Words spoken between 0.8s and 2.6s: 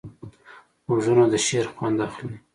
غوږونه د شعر خوند اخلي